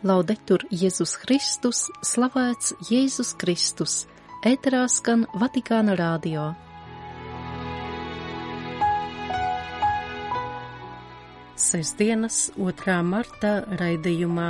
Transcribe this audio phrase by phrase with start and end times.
[0.00, 4.06] Laudetur Jēzus Kristus, slavēts Jēzus Kristus,
[4.48, 6.46] ēterā skan Vatikāna rādio.
[11.52, 12.96] Sestdienas 2.
[13.04, 14.48] marta raidījumā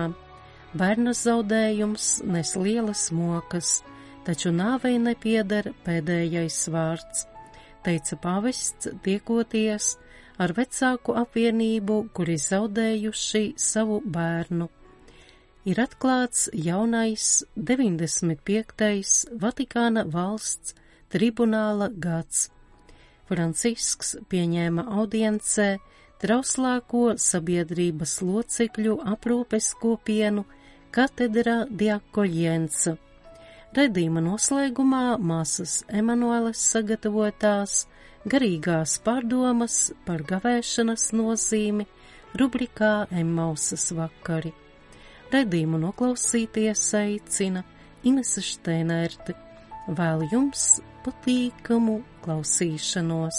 [0.78, 3.80] bērna zaudējums nes lielas mokas,
[4.22, 7.26] taču nāvei nepieder pēdējais vārds,
[7.82, 9.96] teica pavests tiekoties
[10.38, 14.76] ar vecāku apvienību, kuri zaudējuši savu bērnu
[15.64, 19.26] ir atklāts jaunais 95.
[19.40, 20.74] Vatikāna valsts
[21.12, 22.48] tribunāla gads.
[23.28, 25.68] Francisks pieņēma audiencē
[26.22, 30.44] trauslāko sabiedrības locekļu aprūpes kopienu
[30.94, 32.96] katedrā diakoļienca.
[33.76, 37.84] Redījuma noslēgumā māsas Emanueles sagatavotās
[38.26, 39.76] garīgās pārdomas
[40.08, 41.86] par gavēšanas nozīmi
[42.40, 44.52] rubrikā Emmausas vakari.
[45.30, 47.60] Redījumu noklausīties aicina
[48.02, 49.36] Inese Šteinērte.
[49.94, 53.38] Vēl jums patīkamu klausīšanos!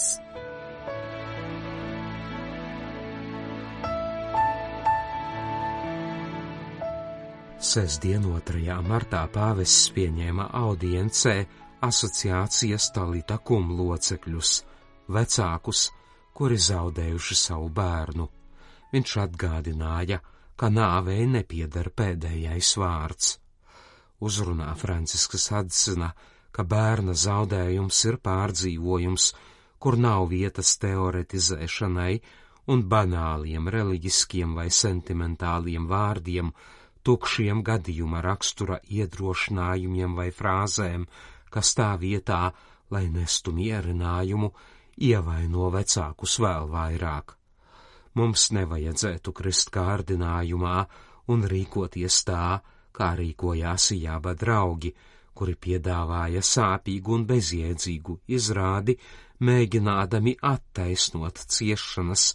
[7.60, 8.80] Sesdien 2.
[8.88, 11.36] martā pāvests pieņēma audiencē
[11.84, 14.56] asociācijas talita kum locekļus,
[15.12, 15.86] vecākus,
[16.32, 18.32] kuri zaudējuši savu bērnu.
[18.96, 20.31] Viņš atgādināja, ka
[20.70, 23.38] nāvei nepieder pēdējais vārds.
[24.22, 26.12] Uzrunā Franciskas atzina,
[26.54, 29.32] ka bērna zaudējums ir pārdzīvojums,
[29.82, 32.12] kur nav vietas teoretizēšanai
[32.70, 36.52] un banāliem reliģiskiem vai sentimentāliem vārdiem,
[37.02, 41.08] tukšiem gadījuma rakstura iedrošinājumiem vai frāzēm,
[41.50, 42.42] kas tā vietā,
[42.94, 44.52] lai nestu mierinājumu,
[45.10, 47.34] ievaino vecākus vēl vairāk.
[48.18, 50.76] Mums nevajadzētu krist kārdinājumā
[51.32, 52.60] un rīkoties tā,
[52.92, 54.92] kā rīkojās jāba draugi,
[55.32, 58.98] kuri piedāvāja sāpīgu un bezjēdzīgu izrādi,
[59.48, 62.26] mēģinādami attaisnot ciešanas,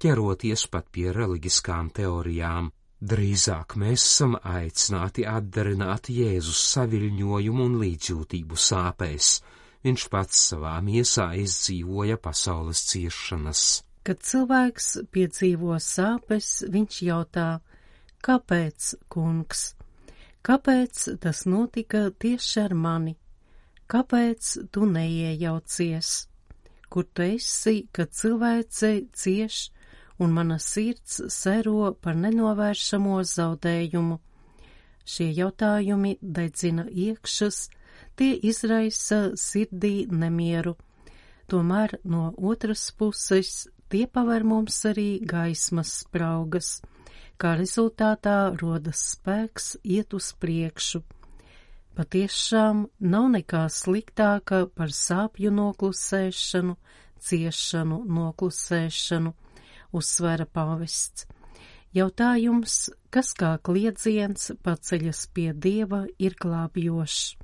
[0.00, 2.70] ķeroties pat pie reliģiskām teorijām.
[3.04, 9.32] Drīzāk mēs esam aicināti atdarināt Jēzus saviļņojumu un līdzjūtību sāpēs.
[9.84, 13.64] Viņš pats savā miesā izdzīvoja pasaules ciešanas.
[14.04, 17.46] Kad cilvēks piedzīvo sāpes, viņš jautā,
[18.26, 19.62] kāpēc, kungs?
[20.44, 23.14] Kāpēc tas notika tieši ar mani?
[23.88, 26.10] Kāpēc tu neiejaucies?
[26.92, 29.70] Kur tu esi, kad cilvēce cieš
[30.20, 34.20] un mana sirds sero par nenovēršamo zaudējumu?
[35.04, 37.70] Šie jautājumi dedzina iekšas,
[38.20, 40.76] tie izraisa sirdī nemieru.
[41.48, 46.78] Tomēr no otras puses tie paver mums arī gaismas spraugas,
[47.40, 51.02] kā rezultātā rodas spēks iet uz priekšu.
[51.94, 56.74] Patiešām nav nekā sliktāka par sāpju noklusēšanu,
[57.22, 59.32] ciešanu noklusēšanu,
[59.94, 61.28] uzsvēra pāvests.
[61.94, 67.36] Jautājums, kas kā kliedziens paceļas pie dieva, ir glābjošs.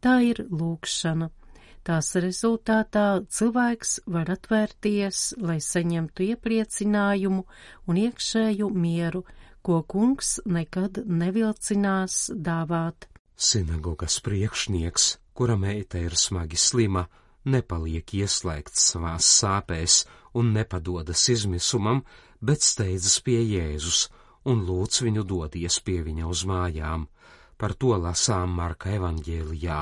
[0.00, 1.32] Tā ir lūkšana
[1.80, 7.44] Tās rezultātā cilvēks var atvērties, lai saņemtu iepriecinājumu
[7.88, 9.24] un iekšēju mieru,
[9.64, 13.08] ko kungs nekad nevilcinās dāvāt.
[13.36, 17.06] Sinagogas priekšnieks, kura meita ir smagi slima,
[17.48, 20.02] nepaliek ieslēgts savās sāpēs
[20.36, 22.04] un nepadodas izmisumam,
[22.40, 24.08] bet steidzas pie Jēzus
[24.44, 27.08] un lūdz viņu doties pie viņa uz mājām.
[27.56, 29.80] Par to lasām Marka evaņģēlijā,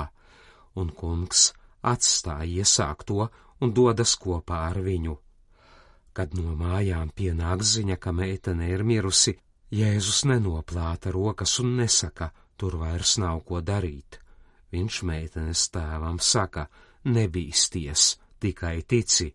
[0.78, 1.50] un kungs
[1.92, 3.28] atstāja iesākto
[3.60, 5.16] un dodas kopā ar viņu.
[6.12, 9.36] Kad no mājām pienāk ziņa, ka meitene ir mirusi,
[9.68, 14.16] Jēzus nenoplāta rokas un nesaka, tur vairs nav ko darīt.
[14.72, 16.64] Viņš meitenes tēvam saka,
[17.04, 19.28] nebīsties, tikai tici.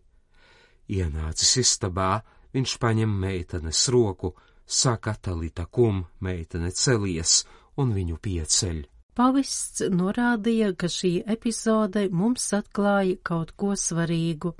[0.90, 2.18] Ienācis istabā,
[2.54, 4.34] viņš paņem meitenes roku,
[4.66, 7.44] saka talita kum, meitene celies
[7.78, 8.82] un viņu pieceļ.
[9.14, 14.50] Pavists norādīja, ka šī epizode mums atklāja kaut ko svarīgu.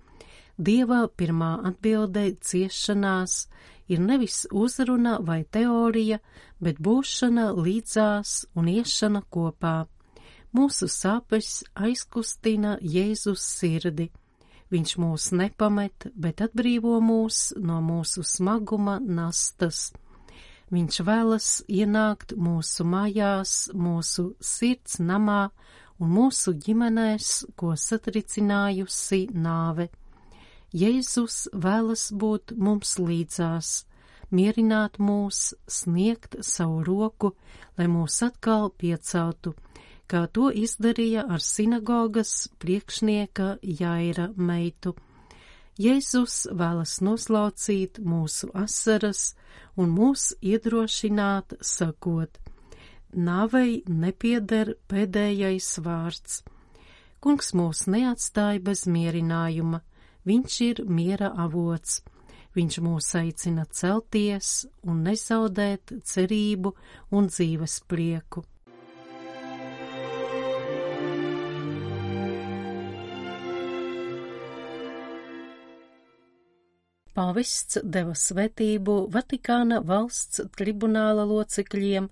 [0.55, 3.49] Dieva pirmā atbilde ciešanās
[3.91, 6.21] ir nevis uzruna vai teorija,
[6.62, 9.75] bet būšana līdzās un iešana kopā.
[10.55, 14.12] Mūsu sāpes aizkustina Jēzus sirdi.
[14.71, 19.91] Viņš mūs nepamet, bet atbrīvo mūs no mūsu smaguma nastas.
[20.75, 25.53] Viņš vēlas ienākt mūsu mājās, mūsu sirds namā
[26.03, 29.91] un mūsu ģimenēs, ko satricinājusi nāve.
[30.75, 33.85] Jēzus vēlas būt mums līdzās.
[34.35, 37.35] mierināt mūs, sniegt savu roku,
[37.79, 39.55] lai mūs atkal pieceltu,
[40.11, 44.97] kā to izdarīja ar sinagogas priekšnieka Jaira meitu.
[45.81, 49.35] Jēzus vēlas noslaucīt mūsu asaras
[49.76, 52.38] un mūs iedrošināt, sakot,
[53.11, 56.43] nāvei nepieder pēdējais vārds.
[57.21, 59.82] Kungs mūs neatstāja bez mierinājuma,
[60.29, 62.03] viņš ir miera avots
[62.55, 64.50] Viņš mūs aicina celties
[64.87, 66.71] un nezaudēt cerību
[67.19, 68.44] un dzīves prieku.
[77.14, 82.08] Pāvests deva svētību Vatikāna valsts tribunāla locekļiem,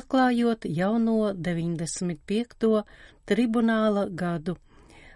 [0.00, 2.70] atklājot jauno 95.
[3.28, 4.54] tribunāla gadu.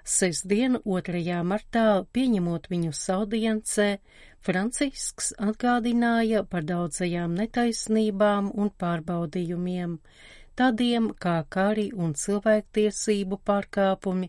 [0.05, 1.39] Sestdien, 2.
[1.53, 3.89] martā, pieņemot viņus audiencē,
[4.45, 9.97] Francisks atgādināja par daudzajām netaisnībām un pārbaudījumiem,
[10.57, 14.29] tādiem kā kari un cilvēktiesību pārkāpumi,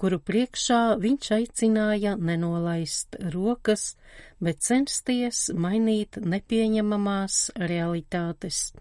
[0.00, 3.92] kuru priekšā viņš aicināja nenolaist rokas,
[4.40, 7.42] bet censties mainīt nepieņemamās
[7.72, 8.72] realitātes.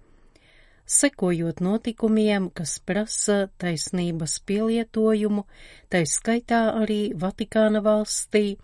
[0.91, 5.45] Sekojot notikumiem, kas prasa taisnības pielietojumu,
[5.87, 8.57] tai skaitā arī Vatikāna valstī,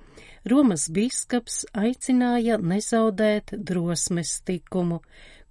[0.48, 5.00] Romas bīskaps aicināja nezaudēt drosmes tikumu,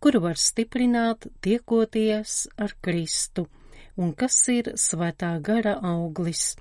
[0.01, 3.47] kuru var stiprināt tiekoties ar Kristu,
[3.97, 6.57] un kas ir svētā gara auglis,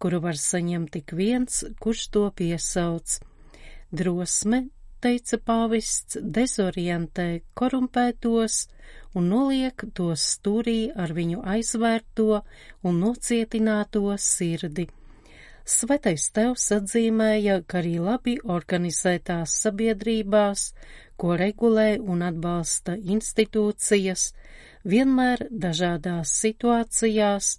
[0.00, 3.18] kuru var saņemt tik viens, kurš to piesauc.
[3.90, 4.62] Drosme,
[5.04, 8.62] teica pāvists, dezorientē korumpētos
[9.14, 12.40] un noliek tos stūrī ar viņu aizvērto
[12.86, 14.88] un nocietināto sirdi
[15.70, 20.62] Svētais tevs atzīmēja, ka arī labi organizētās sabiedrībās,
[21.20, 24.24] ko regulē un atbalsta institūcijas,
[24.94, 27.52] vienmēr dažādās situācijās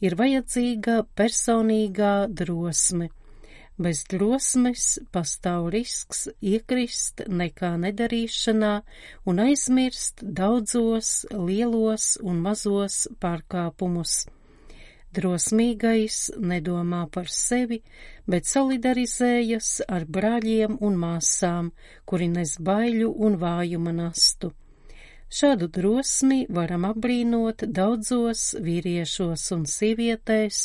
[0.00, 3.10] ir vajadzīga personīgā drosme.
[3.80, 8.72] Bez drosmes pastāv risks iekrist nekā nedarīšanā
[9.32, 14.26] un aizmirst daudzos lielos un mazos pārkāpumus.
[15.16, 16.18] Drosmīgais
[16.52, 17.80] nedomā par sevi,
[18.30, 21.72] bet solidarizējas ar brāļiem un māsām,
[22.04, 24.52] kuri nes baiļu un vājuma nastu.
[25.30, 30.64] Šādu drosmi varam apbrīnot daudzos vīriešos un sievietēs,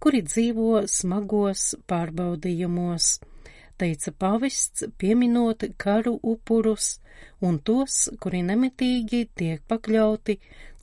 [0.00, 3.10] kuri dzīvo smagos pārbaudījumos,
[3.80, 6.94] teica pavists, pieminot karu upurus
[7.44, 10.38] un tos, kuri nemitīgi tiek pakļauti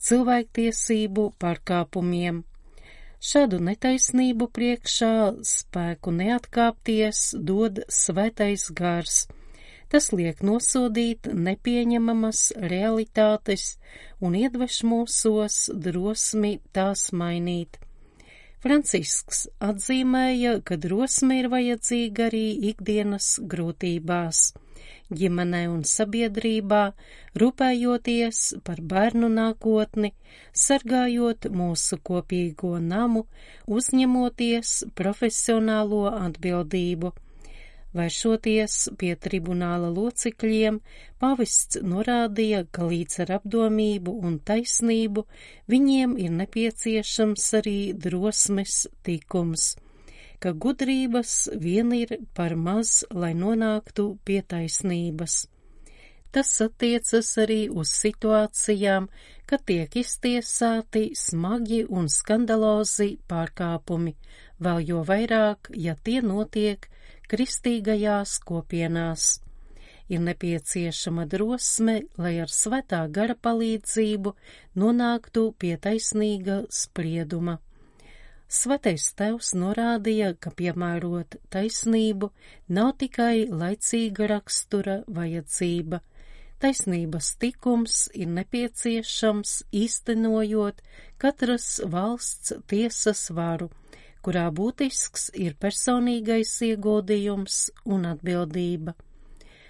[0.08, 2.44] cilvēktiesību pārkāpumiem
[3.18, 9.16] Šādu netaisnību priekšā spēku neatkāpties dod svētais gars.
[9.88, 12.42] Tas liek nosodīt nepieņemamas
[12.72, 13.66] realitātes
[14.20, 17.80] un iedveš mūsos drosmi tās mainīt.
[18.60, 24.48] Francisks atzīmēja, ka drosme ir vajadzīga arī ikdienas grūtībās
[25.14, 26.80] ģimenē un sabiedrībā,
[27.40, 30.12] rūpējoties par bērnu nākotni,
[30.64, 33.24] sargājot mūsu kopīgo namu,
[33.78, 37.14] uzņemoties profesionālo atbildību.
[37.98, 40.78] Vēršoties pie tribunāla locekļiem,
[41.22, 45.26] pavists norādīja, ka līdz ar apdomību un taisnību
[45.74, 49.74] viņiem ir nepieciešams arī drosmes tikums
[50.42, 55.46] ka gudrības vien ir par maz, lai nonāktu pie taisnības.
[56.30, 59.08] Tas attiecas arī uz situācijām,
[59.48, 64.14] kad tiek iztiesāti smagi un skandalozi pārkāpumi,
[64.60, 66.86] vēl jo vairāk, ja tie notiek
[67.28, 69.38] kristīgajās kopienās.
[70.08, 74.32] Ir nepieciešama drosme, lai ar svetā gara palīdzību
[74.80, 77.58] nonāktu pie taisnīga sprieduma.
[78.48, 82.30] Svētais tevs norādīja, ka piemērot taisnību
[82.72, 86.00] nav tikai laicīga rakstura vajadzība.
[86.58, 90.80] Taisnības tikums ir nepieciešams īstenojot
[91.20, 93.68] katras valsts tiesas varu,
[94.22, 98.96] kurā būtisks ir personīgais ieguldījums un atbildība.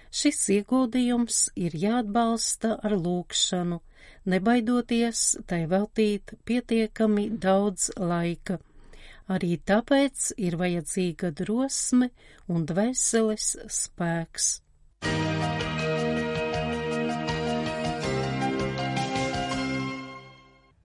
[0.09, 3.81] Šis ieguldījums ir jāatbalsta ar lūkšanu,
[4.25, 8.57] nebaidoties tai veltīt pietiekami daudz laika
[9.29, 12.09] Arī tāpēc ir vajadzīga drosme
[12.49, 14.49] un dvēseles spēks.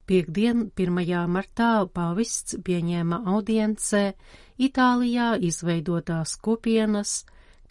[0.04, 0.98] Piektdien, 1.
[1.32, 4.02] martā, pavists pieņēma audiencē
[4.60, 7.22] Itālijā izveidotās kopienas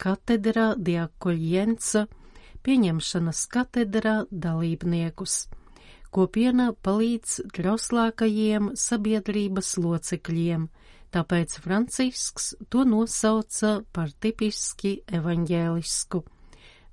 [0.02, 2.02] katedra diakoļienca
[2.66, 5.36] pieņemšanas katedrā dalībniekus.
[6.14, 10.66] Kopiena palīdz trauslākajiem sabiedrības locekļiem,
[11.14, 16.22] tāpēc Francisks to nosauca par tipiski evaņģēlisku.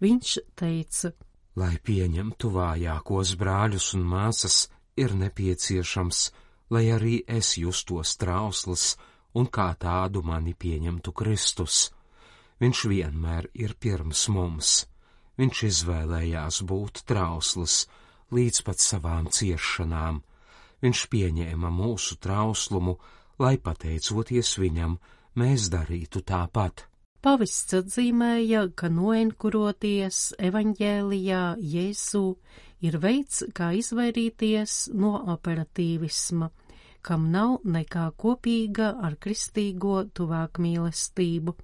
[0.06, 1.14] Viņš teica,
[1.60, 4.62] Lai pieņemtu vājākos brāļus un māsas,
[4.98, 6.20] ir nepieciešams,
[6.72, 8.96] lai arī es justos trausls
[9.36, 11.90] un kā tādu mani pieņemtu Kristus.
[12.62, 14.74] Viņš vienmēr ir pirms mums.
[15.40, 17.88] Viņš izvēlējās būt trausls
[18.32, 20.22] līdz pat savām ciešanām.
[20.82, 22.98] Viņš pieņēma mūsu trauslumu,
[23.42, 24.98] lai pateicoties viņam,
[25.38, 26.88] mēs darītu tāpat.
[27.22, 32.24] Pavists atzīmēja, ka noenkuroties evaņģēlijā Jēzu
[32.82, 36.50] ir veids, kā izvairīties no operatīvisma,
[37.02, 41.56] kam nav nekā kopīga ar kristīgo tuvāk mīlestību.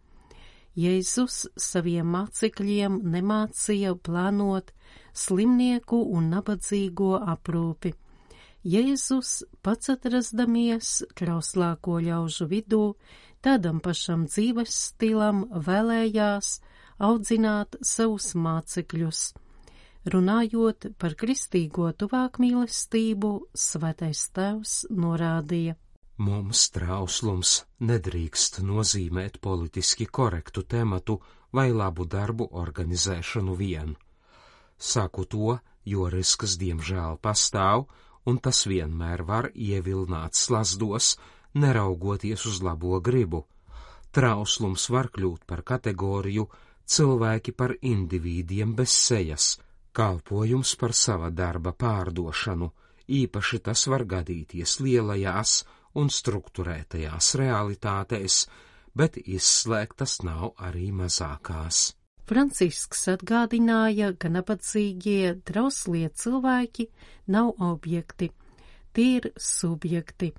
[0.77, 4.69] Jēzus saviem mācekļiem nemācīja plānot
[5.17, 7.95] slimnieku un nabadzīgo aprūpi.
[8.67, 9.31] Jēzus
[9.65, 12.83] pats atrasdamies trauslāko ļaužu vidū,
[13.41, 16.57] tādam pašam dzīves stilam vēlējās
[17.09, 19.21] audzināt savus mācekļus.
[20.07, 25.75] Runājot par kristīgo tuvāk mīlestību, svētais tēvs norādīja.
[26.23, 27.51] Mums trauslums
[27.89, 31.17] nedrīkst nozīmēt politiski korektu tematu
[31.51, 33.97] vai labu darbu organizēšanu vien.
[34.77, 37.85] Saku to, jo risks diemžēl pastāv,
[38.25, 41.17] un tas vienmēr var ievilināt slazdos,
[41.53, 43.43] neraugoties uz labo gribu.
[44.15, 46.47] Trauslums var kļūt par kategoriju,
[46.87, 49.57] cilvēki par individiem bez sejas,
[49.97, 52.69] kalpojums par sava darba pārdošanu,
[53.19, 55.57] īpaši tas var gadīties lielajās
[55.97, 58.39] un struktūrētajās realitātēs,
[58.97, 61.93] bet izslēgtas nav arī mazākās.
[62.27, 66.89] Francisks atgādināja, ka nabadzīgie, trauslie cilvēki
[67.31, 68.33] nav objekti,
[68.91, 70.33] tie ir subjekti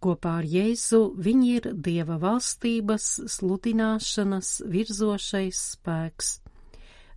[0.00, 6.30] Kopā ar Jēzu viņi ir Dieva valstības sludināšanas virzošais spēks.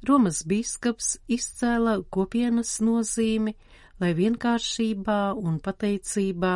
[0.04, 3.54] Romas bīskaps izcēla kopienas nozīmi,
[4.04, 6.56] lai vienkāršībā un pateicībā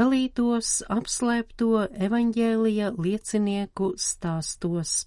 [0.00, 5.02] dalītos apslēpto evaņģēlija liecinieku stāstos.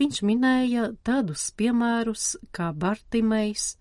[0.00, 2.26] Viņš minēja tādus piemērus
[2.56, 3.74] kā Bartimejs,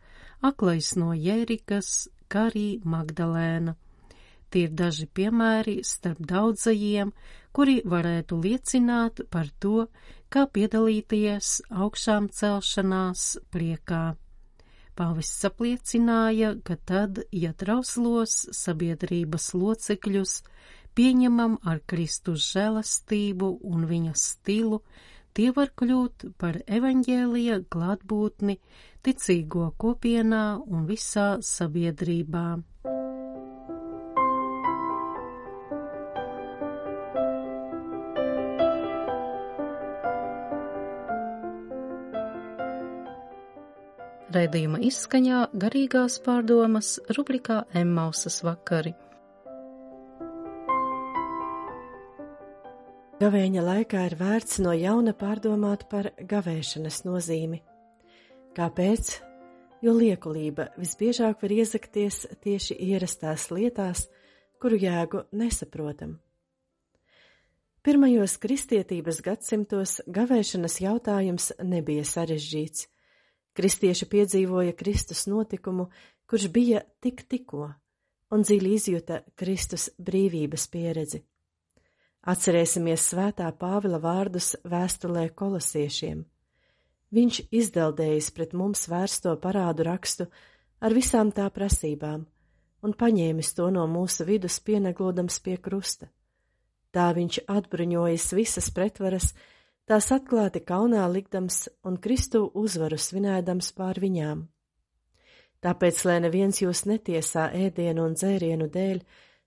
[0.43, 3.75] aklais no Jērikas, kā arī Magdalēna.
[4.49, 7.11] Tie ir daži piemēri starp daudzajiem,
[7.55, 9.87] kuri varētu liecināt par to,
[10.29, 14.03] kā piedalīties augšām celšanās priekā.
[14.99, 20.33] Pāvests apliecināja, ka tad, ja trauslos sabiedrības locekļus
[20.99, 24.81] pieņemam ar Kristus žēlastību un viņa stilu,
[25.33, 28.59] tie var kļūt par evaņģēlija klātbūtni
[29.07, 32.47] ticīgo kopienā un visā sabiedrībā.
[44.49, 48.95] Raidījuma izskaņā garīgās pārdomas rubrikā Emmausas vakari.
[53.21, 57.61] Gavēņa laikā ir vērts no jauna pārdomāt par gavēšanas nozīmi.
[58.57, 59.13] Kāpēc?
[59.85, 64.07] Jo liekulība visbiežāk var iezakties tieši ierastās lietās,
[64.57, 66.17] kuru jēgu nesaprotam.
[67.85, 72.89] Pirmajos kristietības gadsimtos gavēšanas jautājums nebija sarežģīts
[73.59, 75.89] Kristieši piedzīvoja Kristus notikumu,
[76.29, 77.67] kurš bija tik tikko,
[78.31, 81.21] un dziļi izjuta Kristus brīvības pieredzi.
[82.29, 86.23] Atcerēsimies svētā Pāvila vārdus vēstulē kolosiešiem.
[87.15, 90.29] Viņš izdeldējis pret mums vērsto parādu rakstu
[90.79, 92.27] ar visām tā prasībām
[92.81, 96.07] un paņēmis to no mūsu vidus pieneglodams pie krusta.
[96.95, 99.33] Tā viņš atbruņojas visas pretvaras,
[99.89, 104.45] tās atklāti kaunā likdams un Kristu uzvaru svinēdams pār viņām.
[105.65, 109.01] Tāpēc, lai neviens jūs netiesā ēdienu un dzērienu dēļ,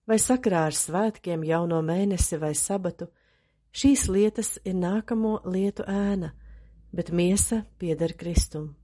[0.09, 3.09] vai sakrā ar svētkiem jauno mēnesi vai sabatu,
[3.73, 6.35] šīs lietas ir nākamo lietu ēna,
[6.93, 8.75] bet miesa pieder Kristum.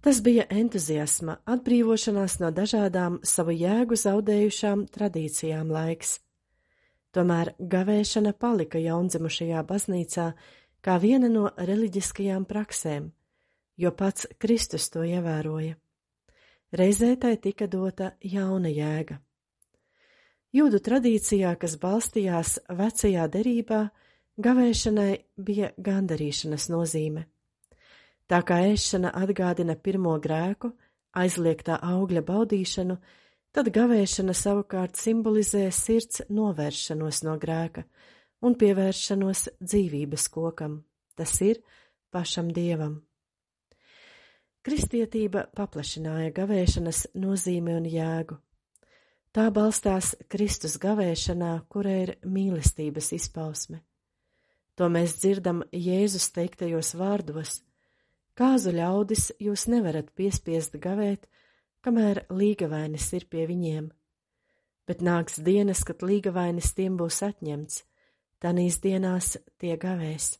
[0.00, 6.20] Tas bija entuziasma, atbrīvošanās no dažādām savu jēgu zaudējušām tradīcijām laiks
[7.18, 10.26] Tomēr gavēšana palika jaundzimušajā baznīcā
[10.86, 13.08] kā viena no reliģiskajām praksēm,
[13.82, 15.74] jo pats Kristus to ievēroja.
[16.78, 19.18] Reizē tai tika dota jauna jēga.
[20.54, 23.80] Jūdu tradīcijā, kas balstījās vecajā derībā,
[24.38, 27.26] gavēšanai bija gandarīšanas nozīme.
[28.30, 30.70] Tā kā ēšana atgādina pirmo grēku,
[31.18, 33.00] aizliegtā augļa baudīšanu,
[33.58, 37.82] tad gavēšana savukārt simbolizē sirds novēršanos no grēka
[38.46, 40.76] un pievēršanos dzīvības kokam,
[41.18, 41.58] tas ir
[42.14, 43.00] pašam dievam.
[44.62, 48.36] Kristietība paplašināja gavēšanas nozīmi un jēgu.
[49.34, 53.80] Tā balstās Kristus gavēšanā, kura ir mīlestības izpausme.
[54.78, 57.58] To mēs dzirdam Jēzus teiktajos vārdos:
[58.38, 61.26] Kāzu ļaudis jūs nevarat piespiest gavēt,
[61.84, 63.88] kamēr līgavainis ir pie viņiem,
[64.88, 67.82] bet nāks dienas, kad līgavainis tiem būs atņemts,
[68.42, 70.36] tanīs dienās tie gavēs.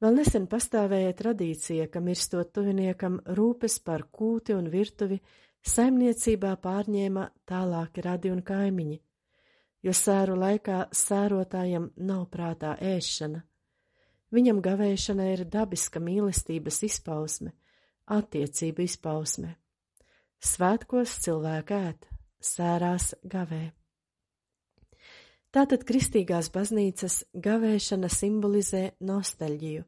[0.00, 5.20] Vēl nesen pastāvēja tradīcija, ka mirstot tuviniekam rūpes par kūti un virtuvi
[5.60, 8.96] saimniecībā pārņēma tālāki radi un kaimiņi,
[9.84, 13.42] jo sēru laikā sērotājam nav prātā ēšana.
[14.32, 17.52] Viņam gavēšana ir dabiska mīlestības izpausme,
[18.06, 19.56] attiecību izpausme.
[20.40, 22.06] Svētkos cilvēku ēt,
[22.40, 23.74] sērās gavē.
[25.52, 29.84] Tātad kristīgās baznīcas gavēšana simbolizē nostalģiju,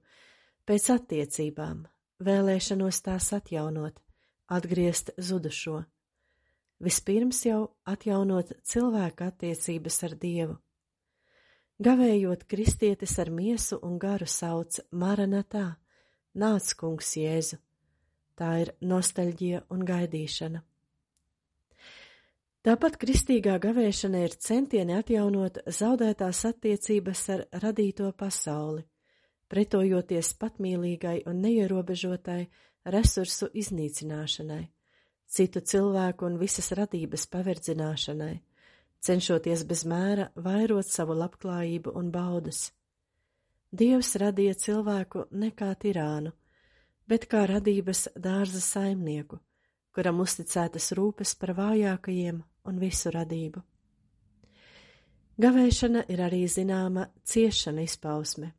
[0.69, 1.87] pēc attiecībām,
[2.21, 3.97] vēlēšanos tās atjaunot,
[4.53, 5.79] atgriezt zudušo.
[6.85, 10.61] Vispirms jau atjaunot cilvēka attiecības ar Dievu.
[11.81, 15.79] Gavējot kristietis ar miesu un garu sauc Maranatā,
[16.37, 17.63] nāc kungs Jēzu.
[18.39, 20.63] Tā ir nostalģija un gaidīšana.
[22.63, 28.85] Tāpat kristīgā gavēšana ir centieni atjaunot zaudētās attiecības ar radīto pasauli,
[29.51, 32.45] pretojoties patmīlīgai un neierobežotai
[32.95, 34.63] resursu iznīcināšanai,
[35.27, 38.37] citu cilvēku un visas radības paverdzināšanai,
[39.03, 42.69] cenšoties bez mēra vairot savu labklājību un baudas.
[43.73, 46.31] Dievs radīja cilvēku ne kā tirānu,
[47.09, 49.39] bet kā radības dārza saimnieku,
[49.95, 53.63] kuram uzticētas rūpes par vājākajiem un visu radību.
[55.43, 58.53] Gavēšana ir arī zināma ciešana izpausme.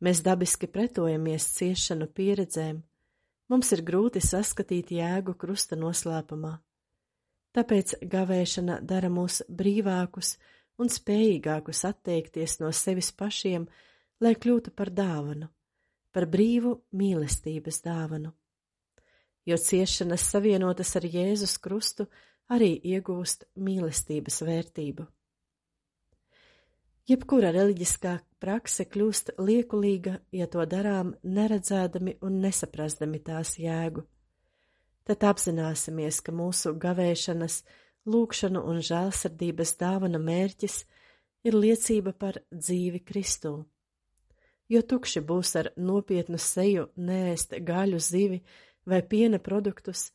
[0.00, 2.80] Mēs dabiski pretojamies ciešanu pieredzēm,
[3.48, 6.56] mums ir grūti saskatīt jēgu krusta noslēpumā.
[7.54, 10.34] Tāpēc gavēšana dara mūs brīvākus
[10.82, 13.68] un spējīgākus atteikties no sevis pašiem,
[14.20, 15.52] lai kļūtu par dāvanu,
[16.14, 18.30] par brīvu mīlestības dāvanu.
[19.44, 22.06] Jo ciešanas savienotas ar Jēzus krustu
[22.54, 25.04] arī iegūst mīlestības vērtību.
[27.04, 34.06] Jebkura reliģiskā prakse kļūst liekulīga, ja to darām neredzēdami un nesaprastami tās jēgu.
[35.04, 37.58] Tad apzināsimies, ka mūsu gavēšanas,
[38.08, 40.78] lūkšanu un žēlsirdības dāvana mērķis
[41.44, 43.58] ir liecība par dzīvi Kristū.
[44.68, 48.40] Jo tukši būs ar nopietnu seju nēst gaļu zivi
[48.88, 50.10] vai piena produktus,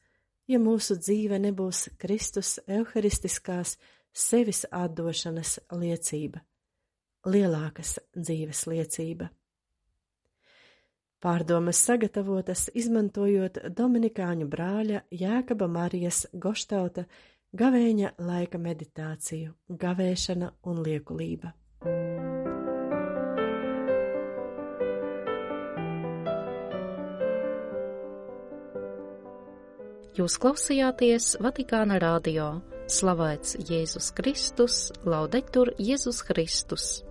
[0.50, 3.78] ja mūsu dzīve nebūs Kristus evharistiskās
[4.14, 6.42] sevis atdošanas liecība,
[7.30, 9.30] lielākas dzīves liecība.
[11.20, 17.04] Pārdomas sagatavotas izmantojot Dominikāņu brāļa Jēkaba Marijas Goštauta
[17.60, 21.52] gavēņa laika meditāciju, gavēšana un liekulība.
[30.20, 32.50] Jūs klausījāties Vatikāna radio.
[32.92, 37.09] Slavēts Jēzus Kristus, laudetur Jēzus Kristus!